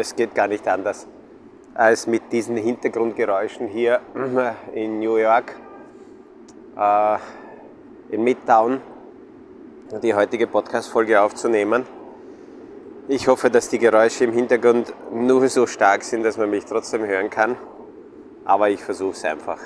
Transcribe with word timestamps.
es 0.00 0.16
geht 0.16 0.34
gar 0.34 0.48
nicht 0.48 0.66
anders, 0.66 1.06
als 1.74 2.06
mit 2.06 2.32
diesen 2.32 2.56
Hintergrundgeräuschen 2.56 3.68
hier 3.68 4.00
in 4.74 4.98
New 4.98 5.16
York, 5.16 5.54
äh, 6.76 7.16
in 8.10 8.24
Midtown, 8.24 8.80
die 10.02 10.14
heutige 10.14 10.46
Podcast-Folge 10.46 11.20
aufzunehmen. 11.20 11.84
Ich 13.08 13.28
hoffe, 13.28 13.50
dass 13.50 13.68
die 13.68 13.78
Geräusche 13.78 14.24
im 14.24 14.32
Hintergrund 14.32 14.92
nur 15.12 15.48
so 15.48 15.66
stark 15.66 16.02
sind, 16.04 16.22
dass 16.22 16.36
man 16.36 16.50
mich 16.50 16.64
trotzdem 16.64 17.04
hören 17.04 17.28
kann. 17.28 17.56
Aber 18.44 18.70
ich 18.70 18.82
versuche 18.82 19.12
es 19.12 19.24
einfach. 19.24 19.58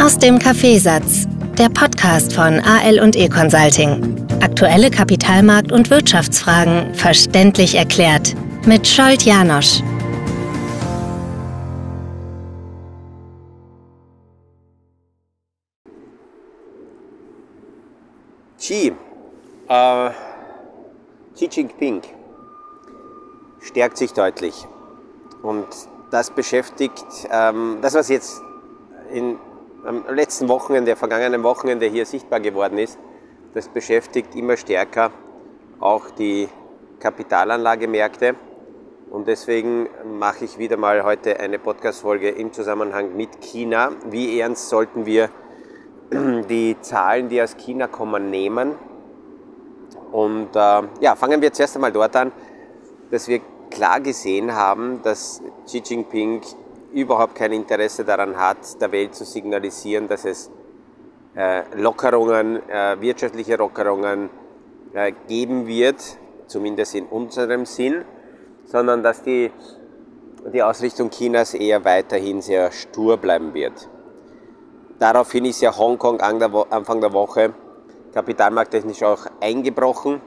Aus 0.00 0.18
dem 0.18 0.38
Kaffeesatz, 0.38 1.26
der 1.58 1.68
Podcast 1.68 2.32
von 2.34 2.60
AL 2.60 3.00
und 3.00 3.16
E 3.16 3.28
Consulting. 3.28 4.29
Aktuelle 4.42 4.90
Kapitalmarkt- 4.90 5.70
und 5.70 5.90
Wirtschaftsfragen 5.90 6.94
verständlich 6.94 7.74
erklärt 7.74 8.34
mit 8.64 8.86
Scholt 8.86 9.22
Janosch. 9.22 9.82
Xi, 18.58 18.94
äh, 19.68 20.10
Xi 21.34 21.48
Jinping 21.50 22.00
stärkt 23.60 23.98
sich 23.98 24.14
deutlich 24.14 24.66
und 25.42 25.66
das 26.10 26.30
beschäftigt, 26.30 27.04
ähm, 27.30 27.78
das 27.82 27.94
was 27.94 28.08
jetzt 28.08 28.40
in, 29.12 29.36
am 29.84 30.04
letzten 30.14 30.48
Wochenende, 30.48 30.96
vergangenen 30.96 31.42
Wochenende 31.42 31.86
hier 31.86 32.06
sichtbar 32.06 32.40
geworden 32.40 32.78
ist, 32.78 32.98
das 33.54 33.68
beschäftigt 33.68 34.34
immer 34.34 34.56
stärker 34.56 35.10
auch 35.80 36.10
die 36.10 36.48
Kapitalanlagemärkte. 37.00 38.34
Und 39.10 39.26
deswegen 39.26 39.88
mache 40.18 40.44
ich 40.44 40.58
wieder 40.58 40.76
mal 40.76 41.02
heute 41.02 41.40
eine 41.40 41.58
Podcast-Folge 41.58 42.28
im 42.28 42.52
Zusammenhang 42.52 43.16
mit 43.16 43.40
China. 43.40 43.90
Wie 44.08 44.38
ernst 44.38 44.68
sollten 44.68 45.04
wir 45.04 45.30
die 46.12 46.76
Zahlen, 46.80 47.28
die 47.28 47.42
aus 47.42 47.56
China 47.56 47.88
kommen, 47.88 48.30
nehmen? 48.30 48.76
Und 50.12 50.54
äh, 50.54 50.82
ja, 51.00 51.16
fangen 51.16 51.42
wir 51.42 51.52
zuerst 51.52 51.76
einmal 51.76 51.92
dort 51.92 52.14
an, 52.14 52.30
dass 53.10 53.26
wir 53.26 53.40
klar 53.70 54.00
gesehen 54.00 54.54
haben, 54.54 55.00
dass 55.02 55.42
Xi 55.66 55.82
Jinping 55.84 56.42
überhaupt 56.92 57.34
kein 57.34 57.52
Interesse 57.52 58.04
daran 58.04 58.36
hat, 58.36 58.80
der 58.80 58.92
Welt 58.92 59.14
zu 59.14 59.24
signalisieren, 59.24 60.08
dass 60.08 60.24
es 60.24 60.50
Lockerungen, 61.74 62.68
äh, 62.68 63.00
wirtschaftliche 63.00 63.56
Lockerungen 63.56 64.30
äh, 64.92 65.12
geben 65.28 65.66
wird, 65.66 66.02
zumindest 66.46 66.94
in 66.94 67.06
unserem 67.06 67.66
Sinn, 67.66 68.04
sondern 68.64 69.02
dass 69.02 69.22
die, 69.22 69.50
die 70.52 70.62
Ausrichtung 70.62 71.10
Chinas 71.10 71.54
eher 71.54 71.84
weiterhin 71.84 72.42
sehr 72.42 72.72
stur 72.72 73.16
bleiben 73.16 73.54
wird. 73.54 73.88
Daraufhin 74.98 75.44
ist 75.44 75.60
ja 75.60 75.76
Hongkong 75.76 76.20
Anfang 76.20 77.00
der 77.00 77.12
Woche 77.12 77.54
kapitalmarkttechnisch 78.12 79.02
auch 79.02 79.26
eingebrochen 79.40 80.20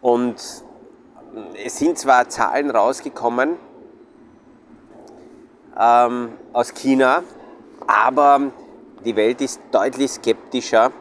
und 0.00 0.36
es 1.64 1.78
sind 1.78 1.98
zwar 1.98 2.28
Zahlen 2.28 2.70
rausgekommen 2.70 3.56
ähm, 5.78 6.32
aus 6.52 6.72
China, 6.74 7.22
aber 7.86 8.52
die 9.04 9.16
Welt 9.16 9.40
ist 9.40 9.60
deutlich 9.72 10.10
skeptischer 10.10 10.92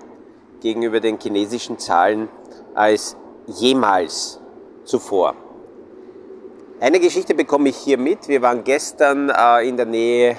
gegenüber 0.61 0.99
den 0.99 1.19
chinesischen 1.19 1.79
Zahlen 1.79 2.29
als 2.75 3.17
jemals 3.47 4.39
zuvor. 4.83 5.35
Eine 6.79 6.99
Geschichte 6.99 7.35
bekomme 7.35 7.69
ich 7.69 7.77
hier 7.77 7.97
mit. 7.97 8.27
Wir 8.27 8.41
waren 8.41 8.63
gestern 8.63 9.29
äh, 9.29 9.67
in 9.67 9.75
der 9.75 9.85
Nähe 9.85 10.37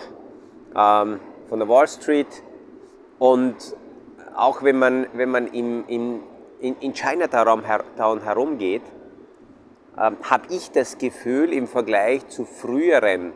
ähm, 0.74 1.20
von 1.48 1.58
der 1.58 1.68
Wall 1.68 1.86
Street 1.86 2.42
und 3.18 3.56
auch 4.34 4.62
wenn 4.62 4.78
man, 4.78 5.06
wenn 5.12 5.30
man 5.30 5.46
im, 5.48 5.84
im, 5.86 6.20
in, 6.60 6.76
in 6.80 6.94
Chinatown 6.94 7.62
herumgeht, 8.22 8.82
äh, 9.96 10.10
habe 10.22 10.44
ich 10.48 10.70
das 10.70 10.96
Gefühl 10.96 11.52
im 11.52 11.66
Vergleich 11.66 12.26
zu 12.28 12.46
früheren 12.46 13.32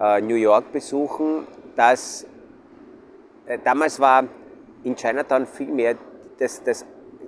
äh, 0.00 0.22
New 0.22 0.36
York-Besuchen, 0.36 1.46
dass 1.76 2.26
damals 3.64 4.00
war 4.00 4.24
in 4.84 4.96
Chinatown 4.96 5.46
viel 5.46 5.68
mehr 5.68 5.96
das, 6.38 6.62
das, 6.62 6.84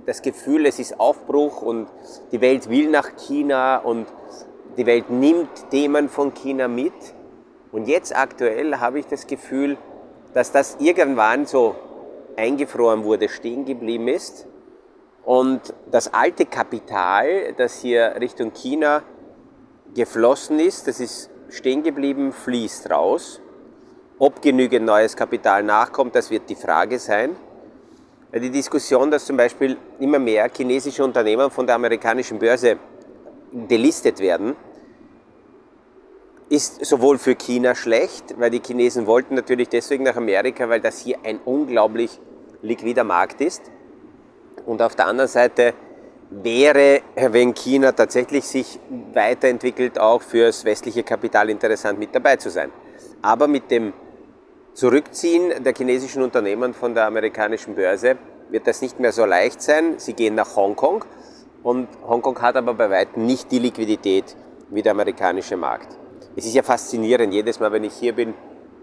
das 0.06 0.22
Gefühl, 0.22 0.66
es 0.66 0.78
ist 0.78 0.98
Aufbruch 0.98 1.62
und 1.62 1.88
die 2.32 2.40
Welt 2.40 2.68
will 2.68 2.90
nach 2.90 3.16
China 3.16 3.78
und 3.78 4.06
die 4.76 4.86
Welt 4.86 5.10
nimmt 5.10 5.70
Themen 5.70 6.08
von 6.08 6.34
China 6.34 6.68
mit. 6.68 6.92
Und 7.72 7.88
jetzt 7.88 8.16
aktuell 8.16 8.76
habe 8.78 9.00
ich 9.00 9.06
das 9.06 9.26
Gefühl, 9.26 9.76
dass 10.34 10.52
das 10.52 10.76
irgendwann 10.78 11.46
so 11.46 11.74
eingefroren 12.36 13.04
wurde, 13.04 13.28
stehen 13.28 13.64
geblieben 13.64 14.08
ist. 14.08 14.46
Und 15.24 15.74
das 15.90 16.14
alte 16.14 16.46
Kapital, 16.46 17.54
das 17.56 17.80
hier 17.80 18.14
Richtung 18.20 18.52
China 18.52 19.02
geflossen 19.94 20.60
ist, 20.60 20.86
das 20.86 21.00
ist 21.00 21.30
stehen 21.50 21.82
geblieben, 21.82 22.32
fließt 22.32 22.90
raus. 22.90 23.40
Ob 24.20 24.42
genügend 24.42 24.84
neues 24.84 25.14
Kapital 25.14 25.62
nachkommt, 25.62 26.16
das 26.16 26.28
wird 26.30 26.48
die 26.48 26.56
Frage 26.56 26.98
sein. 26.98 27.36
Die 28.34 28.50
Diskussion, 28.50 29.12
dass 29.12 29.24
zum 29.24 29.36
Beispiel 29.36 29.76
immer 30.00 30.18
mehr 30.18 30.50
chinesische 30.54 31.04
Unternehmen 31.04 31.50
von 31.50 31.66
der 31.66 31.76
amerikanischen 31.76 32.38
Börse 32.38 32.78
delistet 33.52 34.18
werden, 34.18 34.56
ist 36.48 36.84
sowohl 36.84 37.18
für 37.18 37.36
China 37.36 37.76
schlecht, 37.76 38.34
weil 38.38 38.50
die 38.50 38.60
Chinesen 38.60 39.06
wollten 39.06 39.36
natürlich 39.36 39.68
deswegen 39.68 40.02
nach 40.02 40.16
Amerika, 40.16 40.68
weil 40.68 40.80
das 40.80 40.98
hier 40.98 41.18
ein 41.22 41.38
unglaublich 41.44 42.18
liquider 42.60 43.04
Markt 43.04 43.40
ist. 43.40 43.62
Und 44.66 44.82
auf 44.82 44.96
der 44.96 45.06
anderen 45.06 45.28
Seite 45.28 45.74
wäre, 46.30 47.02
wenn 47.14 47.54
China 47.54 47.92
tatsächlich 47.92 48.44
sich 48.44 48.80
weiterentwickelt, 49.14 49.98
auch 50.00 50.22
fürs 50.22 50.64
westliche 50.64 51.04
Kapital 51.04 51.50
interessant 51.50 51.98
mit 52.00 52.14
dabei 52.14 52.36
zu 52.36 52.50
sein. 52.50 52.72
Aber 53.22 53.46
mit 53.46 53.70
dem 53.70 53.92
Zurückziehen 54.78 55.64
der 55.64 55.74
chinesischen 55.74 56.22
Unternehmen 56.22 56.72
von 56.72 56.94
der 56.94 57.06
amerikanischen 57.08 57.74
Börse 57.74 58.16
wird 58.48 58.68
das 58.68 58.80
nicht 58.80 59.00
mehr 59.00 59.10
so 59.10 59.24
leicht 59.24 59.60
sein. 59.60 59.94
Sie 59.96 60.12
gehen 60.12 60.36
nach 60.36 60.54
Hongkong 60.54 61.04
und 61.64 61.88
Hongkong 62.06 62.40
hat 62.40 62.54
aber 62.54 62.74
bei 62.74 62.88
weitem 62.88 63.26
nicht 63.26 63.50
die 63.50 63.58
Liquidität 63.58 64.36
wie 64.70 64.80
der 64.80 64.92
amerikanische 64.92 65.56
Markt. 65.56 65.98
Es 66.36 66.46
ist 66.46 66.54
ja 66.54 66.62
faszinierend, 66.62 67.34
jedes 67.34 67.58
Mal, 67.58 67.72
wenn 67.72 67.82
ich 67.82 67.94
hier 67.94 68.12
bin, 68.12 68.34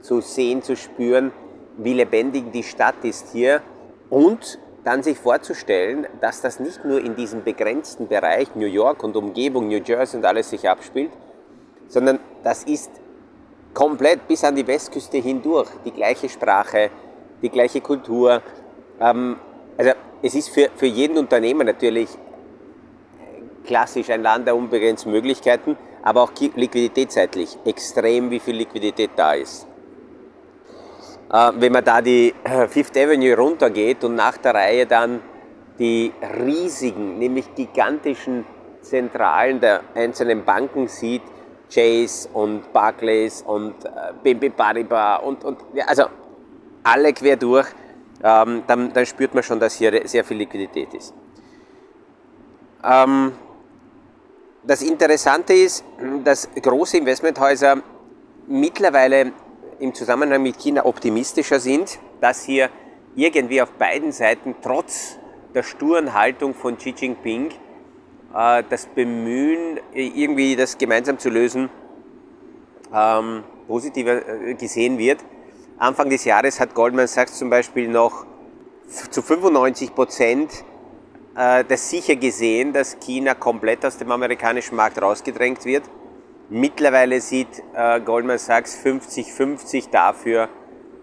zu 0.02 0.20
sehen, 0.20 0.62
zu 0.64 0.76
spüren, 0.76 1.32
wie 1.78 1.94
lebendig 1.94 2.52
die 2.52 2.64
Stadt 2.64 3.02
ist 3.04 3.32
hier 3.32 3.62
und 4.10 4.60
dann 4.84 5.02
sich 5.02 5.18
vorzustellen, 5.18 6.08
dass 6.20 6.42
das 6.42 6.60
nicht 6.60 6.84
nur 6.84 7.00
in 7.00 7.16
diesem 7.16 7.46
begrenzten 7.46 8.10
Bereich 8.10 8.54
New 8.56 8.68
York 8.68 9.02
und 9.02 9.16
Umgebung, 9.16 9.70
New 9.70 9.80
Jersey 9.80 10.18
und 10.18 10.26
alles 10.26 10.50
sich 10.50 10.68
abspielt, 10.68 11.12
sondern 11.88 12.20
das 12.44 12.66
ist 12.66 12.92
komplett 13.76 14.28
bis 14.28 14.44
an 14.44 14.56
die 14.56 14.66
Westküste 14.66 15.18
hindurch 15.18 15.70
die 15.84 15.92
gleiche 15.92 16.28
Sprache, 16.30 16.90
die 17.44 17.50
gleiche 17.50 17.82
Kultur. 17.82 18.42
Ähm, 19.00 19.36
also 19.78 19.92
es 20.24 20.34
ist 20.34 20.50
für, 20.50 20.70
für 20.76 20.88
jeden 20.88 21.18
Unternehmer 21.18 21.64
natürlich 21.64 22.10
klassisch 23.66 24.10
ein 24.10 24.24
Land 24.24 24.48
der 24.48 24.56
unbegrenzten 24.56 25.12
Möglichkeiten, 25.12 25.78
aber 26.02 26.24
auch 26.24 26.32
liquiditätsseitlich 26.40 27.58
extrem, 27.66 28.32
wie 28.32 28.40
viel 28.40 28.56
Liquidität 28.56 29.12
da 29.16 29.34
ist. 29.34 29.68
Äh, 31.32 31.52
wenn 31.58 31.74
man 31.74 31.84
da 31.84 32.02
die 32.02 32.34
Fifth 32.70 32.98
Avenue 32.98 33.36
runtergeht 33.36 34.04
und 34.04 34.16
nach 34.16 34.38
der 34.38 34.54
Reihe 34.54 34.86
dann 34.86 35.22
die 35.78 36.14
riesigen, 36.40 37.20
nämlich 37.20 37.54
gigantischen 37.54 38.46
Zentralen 38.82 39.60
der 39.60 39.82
einzelnen 39.94 40.46
Banken 40.46 40.88
sieht, 40.88 41.24
Chase 41.74 42.30
und 42.34 42.72
Barclays 42.74 43.42
und 43.42 43.86
äh, 43.86 43.90
BNP 44.24 44.50
Paribas 44.52 45.22
und, 45.24 45.44
und 45.44 45.60
ja, 45.74 45.86
also 45.86 46.06
alle 46.84 47.14
quer 47.14 47.36
durch, 47.36 47.68
ähm, 48.24 48.64
dann, 48.68 48.94
dann, 48.94 49.06
spürt 49.06 49.34
man 49.34 49.44
schon, 49.44 49.60
dass 49.60 49.76
hier 49.76 50.08
sehr 50.08 50.24
viel 50.24 50.38
Liquidität 50.38 50.94
ist. 50.94 51.14
Ähm, 52.84 53.34
das 54.64 54.82
Interessante 54.82 55.54
ist, 55.54 55.84
dass 56.24 56.50
große 56.62 56.98
Investmenthäuser 56.98 57.82
mittlerweile 58.48 59.32
im 59.80 59.94
Zusammenhang 59.94 60.42
mit 60.42 60.58
China 60.60 60.86
optimistischer 60.86 61.60
sind, 61.60 62.00
dass 62.22 62.44
hier 62.44 62.70
irgendwie 63.16 63.62
auf 63.62 63.72
beiden 63.72 64.12
Seiten 64.12 64.56
trotz 64.62 65.18
der 65.54 65.64
sturen 65.64 66.14
Haltung 66.14 66.54
von 66.54 66.78
Xi 66.78 66.94
Jinping 66.98 67.52
das 68.36 68.88
Bemühen, 68.88 69.80
irgendwie 69.94 70.58
das 70.58 70.78
gemeinsam 70.78 71.18
zu 71.18 71.30
lösen, 71.30 71.70
ähm, 72.94 73.44
positiver 73.68 74.28
äh, 74.28 74.54
gesehen 74.56 74.98
wird. 74.98 75.24
Anfang 75.78 76.10
des 76.10 76.26
Jahres 76.26 76.60
hat 76.60 76.74
Goldman 76.74 77.08
Sachs 77.08 77.38
zum 77.38 77.50
Beispiel 77.50 77.88
noch 77.88 78.26
zu 79.10 79.22
95 79.22 79.96
Prozent 79.96 80.66
äh, 81.36 81.64
das 81.64 81.90
sicher 81.90 82.16
gesehen, 82.16 82.74
dass 82.74 82.98
China 83.00 83.34
komplett 83.36 83.86
aus 83.86 83.98
dem 83.98 84.12
amerikanischen 84.12 84.76
Markt 84.76 85.02
rausgedrängt 85.02 85.66
wird. 85.66 85.84
Mittlerweile 86.50 87.22
sieht 87.22 87.64
äh, 87.74 88.00
Goldman 88.02 88.38
Sachs 88.38 88.78
50-50 88.78 89.90
dafür, 89.92 90.50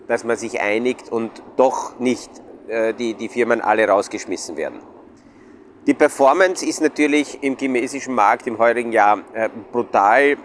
dass 0.06 0.24
man 0.24 0.36
sich 0.36 0.60
einigt 0.60 1.10
und 1.10 1.42
doch 1.56 1.98
nicht 1.98 2.30
äh, 2.68 2.94
die, 2.94 3.14
die 3.14 3.28
Firmen 3.28 3.60
alle 3.60 3.88
rausgeschmissen 3.88 4.56
werden. 4.56 4.80
Die 5.84 5.94
Performance 5.94 6.64
ist 6.64 6.80
natürlich 6.80 7.42
im 7.42 7.56
chinesischen 7.58 8.14
Markt 8.14 8.46
im 8.46 8.56
heurigen 8.58 8.92
Jahr 8.92 9.18
äh, 9.34 9.48
brutal. 9.72 10.22
Äh, 10.22 10.36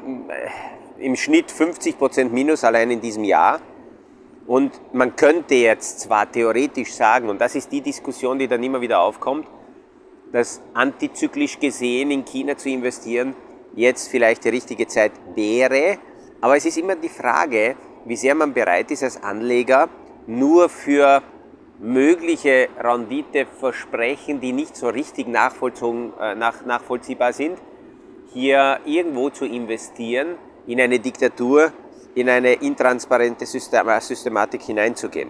Im 0.97 1.15
Schnitt 1.15 1.51
50% 1.51 2.29
Minus 2.29 2.63
allein 2.63 2.89
in 2.89 3.01
diesem 3.01 3.23
Jahr. 3.23 3.61
Und 4.47 4.71
man 4.93 5.15
könnte 5.15 5.53
jetzt 5.53 5.99
zwar 5.99 6.31
theoretisch 6.31 6.91
sagen, 6.91 7.29
und 7.29 7.39
das 7.39 7.53
ist 7.53 7.71
die 7.71 7.81
Diskussion, 7.81 8.39
die 8.39 8.47
dann 8.47 8.63
immer 8.63 8.81
wieder 8.81 8.99
aufkommt, 8.99 9.45
dass 10.31 10.59
antizyklisch 10.73 11.59
gesehen 11.59 12.09
in 12.09 12.25
China 12.25 12.57
zu 12.57 12.69
investieren 12.69 13.35
jetzt 13.75 14.07
vielleicht 14.07 14.43
die 14.43 14.49
richtige 14.49 14.87
Zeit 14.87 15.11
wäre. 15.35 15.99
Aber 16.41 16.57
es 16.57 16.65
ist 16.65 16.79
immer 16.79 16.95
die 16.95 17.09
Frage, 17.09 17.75
wie 18.05 18.15
sehr 18.15 18.33
man 18.33 18.53
bereit 18.53 18.89
ist 18.89 19.03
als 19.03 19.21
Anleger 19.21 19.87
nur 20.25 20.67
für 20.67 21.21
mögliche 21.79 22.69
Renditeversprechen, 22.79 24.39
die 24.39 24.51
nicht 24.51 24.75
so 24.75 24.89
richtig 24.89 25.27
äh, 25.27 25.31
nachvollziehbar 25.31 27.33
sind, 27.33 27.59
hier 28.33 28.79
irgendwo 28.85 29.29
zu 29.29 29.45
investieren, 29.45 30.35
in 30.65 30.81
eine 30.81 30.99
Diktatur, 30.99 31.71
in 32.15 32.29
eine 32.29 32.53
intransparente 32.53 33.45
Systematik 33.45 34.63
hineinzugehen. 34.63 35.29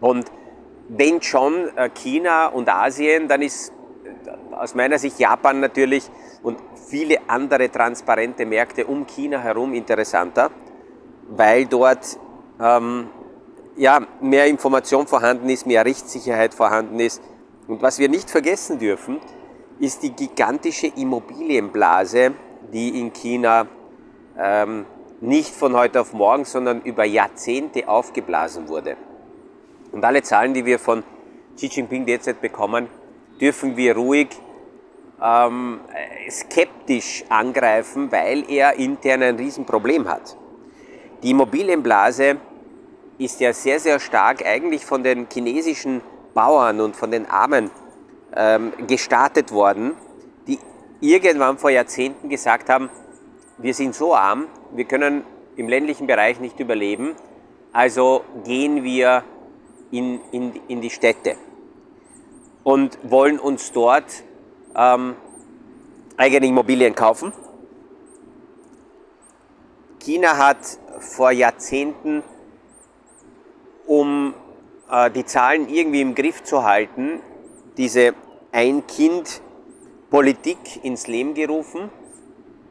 Und 0.00 0.30
wenn 0.88 1.20
schon 1.20 1.76
äh, 1.76 1.90
China 1.90 2.46
und 2.46 2.68
Asien, 2.68 3.28
dann 3.28 3.42
ist 3.42 3.70
äh, 3.70 4.54
aus 4.54 4.74
meiner 4.74 4.98
Sicht 4.98 5.18
Japan 5.18 5.60
natürlich 5.60 6.08
und 6.42 6.58
viele 6.88 7.18
andere 7.26 7.70
transparente 7.70 8.46
Märkte 8.46 8.86
um 8.86 9.06
China 9.06 9.40
herum 9.40 9.74
interessanter, 9.74 10.50
weil 11.28 11.66
dort 11.66 12.18
ähm, 12.60 13.08
ja, 13.80 14.06
mehr 14.20 14.46
Information 14.46 15.06
vorhanden 15.06 15.48
ist, 15.48 15.66
mehr 15.66 15.86
Rechtssicherheit 15.86 16.52
vorhanden 16.52 17.00
ist. 17.00 17.22
Und 17.66 17.80
was 17.80 17.98
wir 17.98 18.10
nicht 18.10 18.28
vergessen 18.28 18.78
dürfen, 18.78 19.20
ist 19.78 20.02
die 20.02 20.10
gigantische 20.10 20.88
Immobilienblase, 20.88 22.34
die 22.74 23.00
in 23.00 23.10
China 23.14 23.66
ähm, 24.38 24.84
nicht 25.22 25.54
von 25.54 25.74
heute 25.74 26.02
auf 26.02 26.12
morgen, 26.12 26.44
sondern 26.44 26.82
über 26.82 27.04
Jahrzehnte 27.04 27.88
aufgeblasen 27.88 28.68
wurde. 28.68 28.98
Und 29.92 30.04
alle 30.04 30.22
Zahlen, 30.22 30.52
die 30.52 30.66
wir 30.66 30.78
von 30.78 31.02
Xi 31.56 31.68
Jinping 31.68 32.04
derzeit 32.04 32.42
bekommen, 32.42 32.86
dürfen 33.40 33.78
wir 33.78 33.96
ruhig 33.96 34.28
ähm, 35.22 35.80
skeptisch 36.28 37.24
angreifen, 37.30 38.12
weil 38.12 38.44
er 38.50 38.74
intern 38.74 39.22
ein 39.22 39.36
Riesenproblem 39.36 40.06
hat. 40.06 40.36
Die 41.22 41.30
Immobilienblase 41.30 42.36
ist 43.20 43.38
ja 43.38 43.52
sehr, 43.52 43.78
sehr 43.78 44.00
stark 44.00 44.44
eigentlich 44.46 44.86
von 44.86 45.04
den 45.04 45.26
chinesischen 45.30 46.00
Bauern 46.32 46.80
und 46.80 46.96
von 46.96 47.10
den 47.10 47.26
Armen 47.26 47.70
ähm, 48.34 48.72
gestartet 48.86 49.52
worden, 49.52 49.92
die 50.46 50.58
irgendwann 51.00 51.58
vor 51.58 51.68
Jahrzehnten 51.68 52.30
gesagt 52.30 52.70
haben, 52.70 52.88
wir 53.58 53.74
sind 53.74 53.94
so 53.94 54.14
arm, 54.14 54.46
wir 54.72 54.86
können 54.86 55.24
im 55.56 55.68
ländlichen 55.68 56.06
Bereich 56.06 56.40
nicht 56.40 56.58
überleben, 56.60 57.14
also 57.72 58.24
gehen 58.44 58.84
wir 58.84 59.22
in, 59.90 60.20
in, 60.32 60.54
in 60.68 60.80
die 60.80 60.88
Städte 60.88 61.36
und 62.64 62.98
wollen 63.02 63.38
uns 63.38 63.70
dort 63.72 64.24
ähm, 64.74 65.14
eigene 66.16 66.46
Immobilien 66.46 66.94
kaufen. 66.94 67.34
China 69.98 70.38
hat 70.38 70.56
vor 71.00 71.32
Jahrzehnten 71.32 72.22
um 73.90 74.34
äh, 74.88 75.10
die 75.10 75.24
Zahlen 75.24 75.68
irgendwie 75.68 76.00
im 76.00 76.14
Griff 76.14 76.44
zu 76.44 76.62
halten, 76.62 77.18
diese 77.76 78.14
Ein-Kind-Politik 78.52 80.84
ins 80.84 81.08
Leben 81.08 81.34
gerufen. 81.34 81.90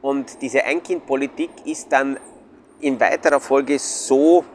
Und 0.01 0.42
diese 0.42 0.63
Ein-Kind-Politik 0.63 1.50
ist 1.66 1.92
dann 1.92 2.18
in 2.80 3.01
weiterer 3.01 3.42
Folge 3.42 3.77
so 3.80 4.45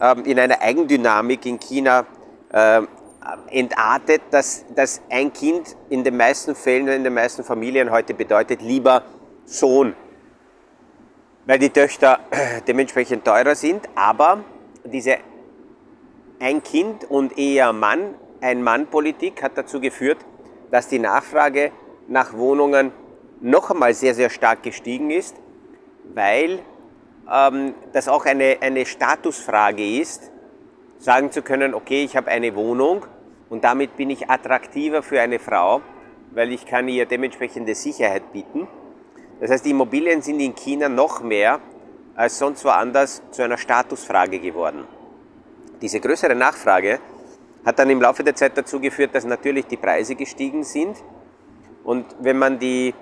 ähm, 0.00 0.24
in 0.24 0.40
einer 0.40 0.60
Eigendynamik 0.60 1.46
in 1.46 1.60
China 1.60 2.04
äh, 2.50 2.82
entartet, 3.52 4.22
dass, 4.32 4.64
dass 4.74 5.00
ein 5.08 5.32
Kind 5.32 5.76
in 5.88 6.02
den 6.02 6.16
meisten 6.16 6.56
Fällen, 6.56 6.88
in 6.88 7.04
den 7.04 7.14
meisten 7.14 7.44
Familien 7.44 7.92
heute 7.92 8.12
bedeutet 8.12 8.60
lieber 8.60 9.04
Sohn, 9.44 9.94
weil 11.46 11.60
die 11.60 11.70
Töchter 11.70 12.18
dementsprechend 12.66 13.24
teurer 13.24 13.54
sind. 13.54 13.88
Aber 13.94 14.42
diese 14.84 15.18
ein 16.40 16.62
Kind 16.62 17.04
und 17.10 17.38
eher 17.38 17.72
Mann, 17.72 18.14
ein 18.40 18.62
Mann-Politik 18.62 19.42
hat 19.42 19.52
dazu 19.56 19.80
geführt, 19.80 20.18
dass 20.70 20.88
die 20.88 20.98
Nachfrage 20.98 21.72
nach 22.06 22.34
Wohnungen 22.34 22.92
noch 23.40 23.70
einmal 23.70 23.94
sehr, 23.94 24.14
sehr 24.14 24.30
stark 24.30 24.62
gestiegen 24.62 25.10
ist, 25.10 25.36
weil 26.14 26.60
ähm, 27.30 27.74
das 27.92 28.08
auch 28.08 28.24
eine, 28.24 28.58
eine 28.60 28.86
Statusfrage 28.86 30.00
ist, 30.00 30.30
sagen 30.98 31.30
zu 31.30 31.42
können, 31.42 31.74
okay, 31.74 32.04
ich 32.04 32.16
habe 32.16 32.28
eine 32.28 32.54
Wohnung 32.54 33.04
und 33.50 33.64
damit 33.64 33.96
bin 33.96 34.10
ich 34.10 34.28
attraktiver 34.30 35.02
für 35.02 35.20
eine 35.20 35.38
Frau, 35.38 35.80
weil 36.32 36.52
ich 36.52 36.66
kann 36.66 36.88
ihr 36.88 37.06
dementsprechende 37.06 37.74
Sicherheit 37.74 38.32
bieten. 38.32 38.68
Das 39.40 39.50
heißt, 39.50 39.64
die 39.64 39.70
Immobilien 39.70 40.22
sind 40.22 40.40
in 40.40 40.54
China 40.54 40.88
noch 40.88 41.22
mehr 41.22 41.60
als 42.16 42.38
sonst 42.38 42.64
woanders 42.64 43.22
zu 43.30 43.42
einer 43.42 43.58
Statusfrage 43.58 44.40
geworden. 44.40 44.86
Diese 45.80 46.00
größere 46.00 46.34
Nachfrage 46.34 46.98
hat 47.64 47.78
dann 47.78 47.90
im 47.90 48.00
Laufe 48.00 48.24
der 48.24 48.34
Zeit 48.34 48.56
dazu 48.56 48.80
geführt, 48.80 49.14
dass 49.14 49.24
natürlich 49.24 49.66
die 49.66 49.76
Preise 49.76 50.14
gestiegen 50.14 50.64
sind. 50.64 50.96
Und 51.84 52.04
wenn 52.20 52.38
man 52.38 52.58
die 52.58 52.94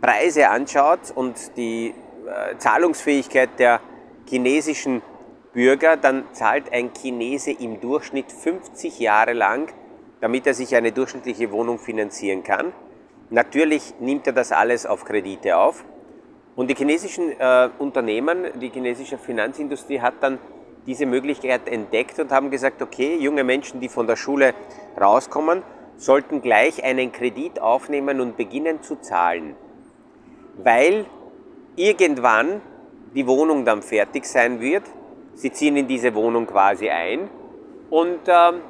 Preise 0.00 0.48
anschaut 0.48 1.10
und 1.14 1.56
die 1.56 1.94
äh, 2.26 2.56
Zahlungsfähigkeit 2.58 3.50
der 3.58 3.80
chinesischen 4.28 5.02
Bürger, 5.52 5.96
dann 5.96 6.24
zahlt 6.32 6.72
ein 6.72 6.92
Chinese 6.92 7.52
im 7.52 7.80
Durchschnitt 7.80 8.30
50 8.30 9.00
Jahre 9.00 9.32
lang, 9.32 9.72
damit 10.20 10.46
er 10.46 10.54
sich 10.54 10.74
eine 10.76 10.92
durchschnittliche 10.92 11.50
Wohnung 11.50 11.78
finanzieren 11.78 12.42
kann. 12.42 12.72
Natürlich 13.30 13.94
nimmt 14.00 14.26
er 14.26 14.32
das 14.32 14.52
alles 14.52 14.86
auf 14.86 15.04
Kredite 15.04 15.56
auf. 15.56 15.84
Und 16.56 16.68
die 16.68 16.74
chinesischen 16.74 17.32
äh, 17.38 17.70
Unternehmen, 17.78 18.46
die 18.60 18.70
chinesische 18.70 19.16
Finanzindustrie 19.16 20.00
hat 20.00 20.14
dann 20.20 20.38
diese 20.86 21.06
Möglichkeit 21.06 21.68
entdeckt 21.68 22.18
und 22.18 22.32
haben 22.32 22.50
gesagt, 22.50 22.82
okay, 22.82 23.16
junge 23.16 23.44
Menschen, 23.44 23.80
die 23.80 23.88
von 23.88 24.06
der 24.06 24.16
Schule 24.16 24.54
rauskommen, 25.00 25.62
sollten 25.96 26.40
gleich 26.40 26.84
einen 26.84 27.12
Kredit 27.12 27.60
aufnehmen 27.60 28.20
und 28.20 28.36
beginnen 28.36 28.82
zu 28.82 28.96
zahlen, 28.96 29.54
weil 30.62 31.06
irgendwann 31.76 32.60
die 33.14 33.26
Wohnung 33.26 33.64
dann 33.64 33.82
fertig 33.82 34.24
sein 34.24 34.60
wird. 34.60 34.84
Sie 35.34 35.52
ziehen 35.52 35.76
in 35.76 35.86
diese 35.86 36.14
Wohnung 36.14 36.46
quasi 36.46 36.88
ein 36.88 37.28
und 37.90 38.20
ähm, 38.26 38.60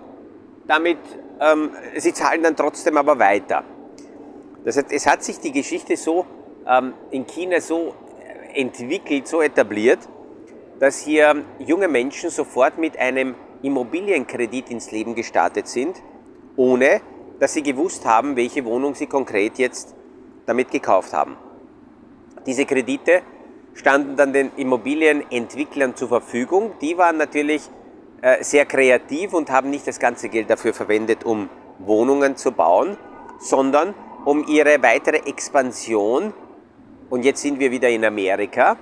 damit, 0.66 0.98
ähm, 1.40 1.70
sie 1.96 2.12
zahlen 2.12 2.42
dann 2.42 2.56
trotzdem 2.56 2.96
aber 2.96 3.18
weiter. 3.18 3.64
Das 4.64 4.76
heißt, 4.76 4.92
es 4.92 5.06
hat 5.06 5.22
sich 5.22 5.40
die 5.40 5.52
Geschichte 5.52 5.96
so 5.96 6.26
ähm, 6.66 6.94
in 7.10 7.26
China 7.26 7.60
so 7.60 7.94
entwickelt, 8.54 9.26
so 9.26 9.40
etabliert, 9.40 10.00
dass 10.80 11.00
hier 11.00 11.44
junge 11.58 11.88
Menschen 11.88 12.30
sofort 12.30 12.78
mit 12.78 12.98
einem 12.98 13.34
Immobilienkredit 13.62 14.70
ins 14.70 14.90
Leben 14.90 15.14
gestartet 15.14 15.66
sind, 15.68 15.96
ohne 16.56 17.00
dass 17.40 17.54
sie 17.54 17.62
gewusst 17.62 18.04
haben, 18.04 18.36
welche 18.36 18.64
Wohnung 18.64 18.94
sie 18.94 19.06
konkret 19.06 19.58
jetzt 19.58 19.94
damit 20.46 20.70
gekauft 20.70 21.12
haben. 21.12 21.36
Diese 22.46 22.64
Kredite 22.64 23.22
standen 23.74 24.16
dann 24.16 24.32
den 24.32 24.50
Immobilienentwicklern 24.56 25.94
zur 25.94 26.08
Verfügung. 26.08 26.72
Die 26.80 26.96
waren 26.98 27.16
natürlich 27.16 27.68
äh, 28.22 28.42
sehr 28.42 28.66
kreativ 28.66 29.34
und 29.34 29.50
haben 29.50 29.70
nicht 29.70 29.86
das 29.86 30.00
ganze 30.00 30.28
Geld 30.28 30.50
dafür 30.50 30.74
verwendet, 30.74 31.24
um 31.24 31.48
Wohnungen 31.78 32.36
zu 32.36 32.52
bauen, 32.52 32.96
sondern 33.38 33.94
um 34.24 34.44
ihre 34.48 34.82
weitere 34.82 35.18
Expansion, 35.18 36.32
und 37.10 37.24
jetzt 37.24 37.40
sind 37.40 37.60
wir 37.60 37.70
wieder 37.70 37.88
in 37.88 38.04
Amerika, 38.04 38.76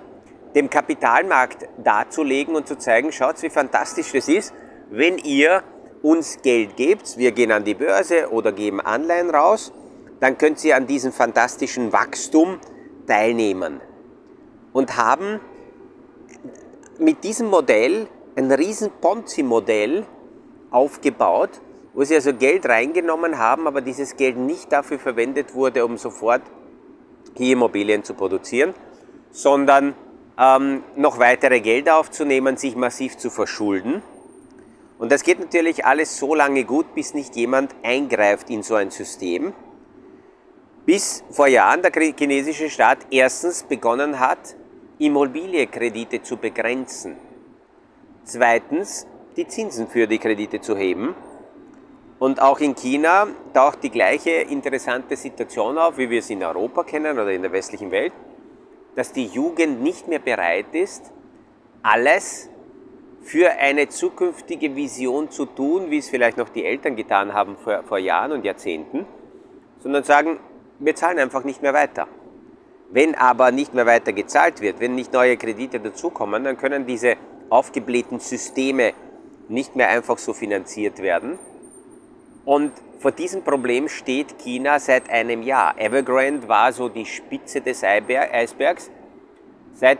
dem 0.57 0.71
Kapitalmarkt 0.71 1.69
darzulegen 1.85 2.57
und 2.57 2.67
zu 2.67 2.77
zeigen, 2.77 3.13
schaut, 3.13 3.43
wie 3.43 3.51
fantastisch 3.51 4.11
das 4.13 4.27
ist, 4.27 4.55
wenn 4.91 5.19
ihr 5.19 5.63
uns 6.03 6.41
Geld 6.43 6.77
gebt, 6.77 7.19
wir 7.19 7.33
gehen 7.33 7.53
an 7.53 7.65
die 7.65 7.75
Börse 7.75 8.31
oder 8.31 8.53
geben 8.53 8.81
Anleihen 8.81 9.29
raus, 9.29 9.73
dann 10.19 10.39
könnt 10.39 10.65
ihr 10.65 10.75
an 10.75 10.87
diesem 10.87 11.13
fantastischen 11.13 11.93
Wachstum 11.93 12.59
teilnehmen. 13.07 13.83
Und 14.73 14.97
haben 14.97 15.41
mit 16.99 17.23
diesem 17.23 17.49
Modell 17.49 18.09
ein 18.35 18.51
riesen 18.51 18.91
Ponzi-Modell 19.01 20.07
aufgebaut, 20.71 21.51
wo 21.93 22.03
sie 22.05 22.15
also 22.15 22.33
Geld 22.33 22.67
reingenommen 22.67 23.39
haben, 23.39 23.67
aber 23.67 23.83
dieses 23.83 24.17
Geld 24.17 24.39
nicht 24.39 24.73
dafür 24.73 24.99
verwendet 24.99 25.55
wurde, 25.55 25.85
um 25.85 25.99
sofort 25.99 26.43
hier 27.35 27.53
Immobilien 27.53 28.05
zu 28.05 28.15
produzieren, 28.15 28.73
sondern 29.31 29.95
ähm, 30.39 30.83
noch 30.97 31.19
weitere 31.19 31.61
Gelder 31.61 31.99
aufzunehmen, 31.99 32.57
sich 32.57 32.77
massiv 32.77 33.17
zu 33.17 33.31
verschulden. 33.31 34.03
Und 34.99 35.13
das 35.13 35.23
geht 35.23 35.41
natürlich 35.41 35.85
alles 35.85 36.17
so 36.17 36.35
lange 36.35 36.65
gut, 36.65 36.95
bis 36.95 37.15
nicht 37.15 37.37
jemand 37.37 37.75
eingreift 37.83 38.51
in 38.51 38.63
so 38.63 38.75
ein 38.75 38.91
System. 38.91 39.53
Bis 40.87 41.25
vor 41.31 41.49
Jahren 41.49 41.83
der 41.83 41.93
chinesische 41.93 42.71
Staat 42.71 42.99
erstens 43.11 43.65
begonnen 43.65 44.21
hat, 44.21 44.57
Immobilienkredite 44.99 46.23
zu 46.23 46.37
begrenzen. 46.37 47.17
Zweitens 48.25 49.07
die 49.37 49.47
Zinsen 49.47 49.89
für 49.89 50.07
die 50.07 50.19
Kredite 50.19 50.61
zu 50.61 50.77
heben. 50.77 51.15
Und 52.19 52.41
auch 52.41 52.61
in 52.61 52.75
China 52.75 53.27
taucht 53.53 53.83
die 53.83 53.91
gleiche 53.91 54.31
interessante 54.31 55.17
Situation 55.17 55.77
auf, 55.77 55.99
wie 55.99 56.09
wir 56.09 56.21
es 56.21 56.31
in 56.31 56.43
Europa 56.43 56.85
kennen 56.85 57.19
oder 57.19 57.31
in 57.31 57.43
der 57.43 57.53
westlichen 57.53 57.91
Welt 57.91 58.15
dass 58.97 59.13
die 59.13 59.27
Jugend 59.27 59.83
nicht 59.83 60.09
mehr 60.09 60.19
bereit 60.19 60.75
ist, 60.75 61.13
alles 61.83 62.49
für 63.23 63.51
eine 63.51 63.89
zukünftige 63.89 64.75
Vision 64.75 65.31
zu 65.31 65.47
tun, 65.47 65.91
wie 65.91 65.99
es 65.99 66.09
vielleicht 66.09 66.39
noch 66.39 66.49
die 66.49 66.65
Eltern 66.65 66.97
getan 66.97 67.33
haben 67.35 67.57
vor, 67.57 67.85
vor 67.85 67.99
Jahren 67.99 68.33
und 68.33 68.45
Jahrzehnten, 68.45 69.05
sondern 69.81 70.03
sagen, 70.03 70.39
wir 70.79 70.95
zahlen 70.95 71.19
einfach 71.19 71.45
nicht 71.45 71.63
mehr 71.63 71.75
weiter. 71.75 72.09
Wenn 72.91 73.15
aber 73.15 73.51
nicht 73.51 73.75
mehr 73.75 73.87
weiter 73.87 74.13
gezahlt 74.13 74.61
wird, 74.61 74.81
wenn 74.81 74.95
nicht 74.95 75.13
neue 75.13 75.37
Kredite 75.37 75.81
dazukommen, 75.81 76.45
dann 76.45 76.57
können 76.57 76.87
diese 76.87 77.17
aufgeblähten 77.51 78.21
Systeme 78.21 78.93
nicht 79.49 79.77
mehr 79.77 79.89
einfach 79.89 80.19
so 80.19 80.33
finanziert 80.33 81.03
werden. 81.03 81.39
Und 82.47 82.73
vor 83.01 83.11
diesem 83.11 83.43
Problem 83.43 83.89
steht 83.89 84.39
China 84.39 84.79
seit 84.79 85.11
einem 85.11 85.43
Jahr. 85.43 85.75
Evergrande 85.79 86.49
war 86.49 86.73
so 86.73 86.89
die 86.89 87.05
Spitze 87.05 87.61
des 87.61 87.83
Eisbergs. 87.83 88.89
Seit 89.75 89.99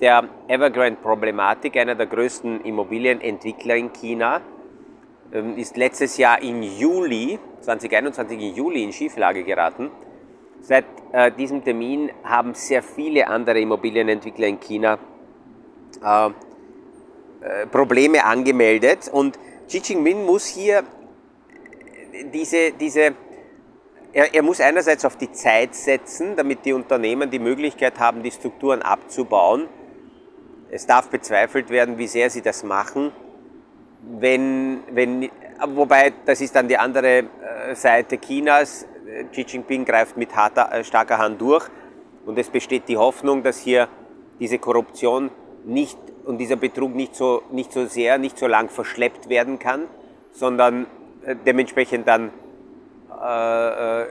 der 0.00 0.28
Evergrande-Problematik, 0.46 1.74
einer 1.78 1.94
der 1.94 2.06
größten 2.06 2.60
Immobilienentwickler 2.60 3.76
in 3.76 3.94
China, 3.94 4.42
ähm, 5.32 5.56
ist 5.56 5.78
letztes 5.78 6.18
Jahr 6.18 6.42
im 6.42 6.62
Juli, 6.62 7.38
2021 7.62 8.40
im 8.40 8.54
Juli 8.54 8.84
in 8.84 8.92
Schieflage 8.92 9.42
geraten. 9.42 9.90
Seit 10.60 10.84
äh, 11.12 11.32
diesem 11.32 11.64
Termin 11.64 12.10
haben 12.24 12.52
sehr 12.52 12.82
viele 12.82 13.26
andere 13.26 13.58
Immobilienentwickler 13.58 14.48
in 14.48 14.60
China 14.60 14.98
äh, 16.04 16.26
äh, 16.26 17.66
Probleme 17.66 18.22
angemeldet 18.22 19.08
und 19.10 19.38
Xi 19.66 19.78
Jinping 19.78 20.26
muss 20.26 20.46
hier 20.46 20.84
diese, 22.32 22.72
diese 22.72 23.14
er, 24.12 24.32
er, 24.32 24.42
muss 24.42 24.60
einerseits 24.60 25.04
auf 25.04 25.16
die 25.16 25.30
Zeit 25.32 25.74
setzen, 25.74 26.36
damit 26.36 26.64
die 26.64 26.72
Unternehmen 26.72 27.30
die 27.30 27.38
Möglichkeit 27.38 27.98
haben, 27.98 28.22
die 28.22 28.30
Strukturen 28.30 28.80
abzubauen. 28.80 29.68
Es 30.70 30.86
darf 30.86 31.10
bezweifelt 31.10 31.68
werden, 31.68 31.98
wie 31.98 32.06
sehr 32.06 32.30
sie 32.30 32.40
das 32.40 32.62
machen. 32.62 33.12
Wenn, 34.18 34.80
wenn, 34.90 35.30
wobei, 35.68 36.14
das 36.24 36.40
ist 36.40 36.56
dann 36.56 36.66
die 36.66 36.78
andere 36.78 37.18
äh, 37.18 37.74
Seite 37.74 38.18
Chinas. 38.18 38.86
Xi 39.32 39.42
Jinping 39.42 39.84
greift 39.84 40.16
mit 40.16 40.34
harter, 40.34 40.72
äh, 40.72 40.82
starker 40.82 41.18
Hand 41.18 41.40
durch 41.40 41.68
und 42.24 42.38
es 42.38 42.50
besteht 42.50 42.88
die 42.88 42.96
Hoffnung, 42.96 43.42
dass 43.42 43.58
hier 43.58 43.88
diese 44.40 44.58
Korruption 44.58 45.30
nicht 45.64 45.98
und 46.24 46.38
dieser 46.38 46.56
Betrug 46.56 46.94
nicht 46.94 47.14
so, 47.14 47.42
nicht 47.52 47.72
so 47.72 47.86
sehr, 47.86 48.18
nicht 48.18 48.38
so 48.38 48.46
lang 48.46 48.68
verschleppt 48.68 49.28
werden 49.28 49.58
kann, 49.58 49.84
sondern 50.32 50.86
dementsprechend 51.34 52.06
dann 52.06 52.30
äh, 53.10 54.02
äh, 54.02 54.06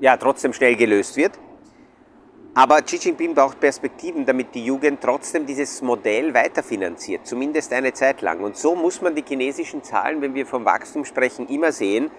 ja, 0.00 0.16
trotzdem 0.16 0.52
schnell 0.52 0.76
gelöst 0.76 1.16
wird. 1.16 1.38
Aber 2.54 2.80
Xi 2.80 2.96
Jinping 2.96 3.34
braucht 3.34 3.60
Perspektiven, 3.60 4.24
damit 4.24 4.54
die 4.54 4.64
Jugend 4.64 5.02
trotzdem 5.02 5.44
dieses 5.44 5.82
Modell 5.82 6.32
weiterfinanziert, 6.32 7.26
zumindest 7.26 7.70
eine 7.74 7.92
Zeit 7.92 8.22
lang. 8.22 8.40
Und 8.40 8.56
so 8.56 8.74
muss 8.74 9.02
man 9.02 9.14
die 9.14 9.22
chinesischen 9.26 9.82
Zahlen, 9.82 10.22
wenn 10.22 10.34
wir 10.34 10.46
vom 10.46 10.64
Wachstum 10.64 11.04
sprechen, 11.04 11.48
immer 11.48 11.70
sehen. 11.70 12.10